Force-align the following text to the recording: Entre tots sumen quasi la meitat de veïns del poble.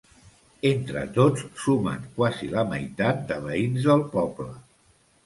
Entre 0.69 1.01
tots 1.17 1.43
sumen 1.65 2.07
quasi 2.15 2.49
la 2.53 2.63
meitat 2.71 3.21
de 3.33 3.39
veïns 3.45 3.87
del 3.91 4.03
poble. 4.17 4.49